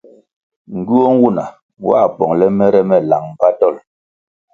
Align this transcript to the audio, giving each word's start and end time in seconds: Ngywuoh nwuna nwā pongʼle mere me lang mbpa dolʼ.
Ngywuoh 0.75 1.11
nwuna 1.15 1.43
nwā 1.79 1.99
pongʼle 2.15 2.47
mere 2.57 2.81
me 2.89 2.97
lang 3.09 3.25
mbpa 3.31 3.47
dolʼ. 3.59 3.81